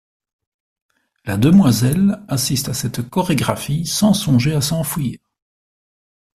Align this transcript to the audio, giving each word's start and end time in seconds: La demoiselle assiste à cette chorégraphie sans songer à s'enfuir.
La 1.25 1.37
demoiselle 1.37 2.23
assiste 2.27 2.69
à 2.69 2.73
cette 2.73 3.07
chorégraphie 3.07 3.85
sans 3.85 4.15
songer 4.15 4.55
à 4.55 4.61
s'enfuir. 4.61 5.19